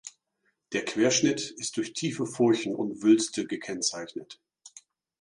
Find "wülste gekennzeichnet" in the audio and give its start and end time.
3.03-4.41